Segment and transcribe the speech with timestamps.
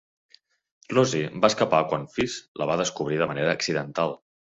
[0.93, 4.17] Rosie va escapar quan Fiz la va descobrir de manera accidental.